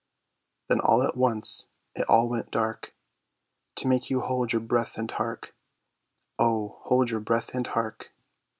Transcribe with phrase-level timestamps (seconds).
[0.67, 2.95] Then all at once, it all went Dark;
[3.75, 5.53] To make you hold your breath and hark,
[6.39, 8.11] Oh, hold your breath and hark!